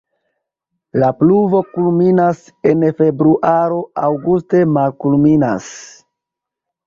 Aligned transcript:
La 1.01 1.09
pluvo 1.17 1.59
kulminas 1.75 2.39
en 2.71 2.87
februaro, 3.01 3.77
aŭguste 4.07 4.63
malkulminas. 4.79 5.69